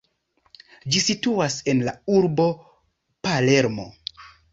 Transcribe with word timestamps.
Ĝi 0.93 1.01
situas 1.07 1.57
en 1.73 1.83
la 1.89 1.93
urbo 2.21 2.47
Palermo. 3.29 3.87